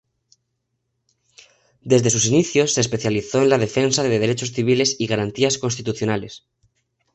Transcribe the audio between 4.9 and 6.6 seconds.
y garantías constitucionales.